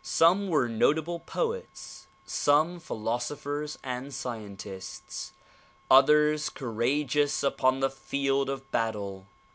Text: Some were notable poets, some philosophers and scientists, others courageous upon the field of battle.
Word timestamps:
Some 0.00 0.48
were 0.48 0.70
notable 0.70 1.20
poets, 1.20 2.06
some 2.24 2.80
philosophers 2.80 3.78
and 3.84 4.14
scientists, 4.14 5.32
others 5.90 6.48
courageous 6.48 7.42
upon 7.42 7.80
the 7.80 7.90
field 7.90 8.48
of 8.48 8.70
battle. 8.70 9.26